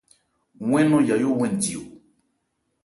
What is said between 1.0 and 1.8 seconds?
Yayó 'wɛn di.